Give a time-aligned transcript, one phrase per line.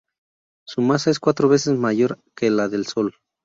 [0.65, 3.17] Su masa es cuatro veces mayor que la del Sol.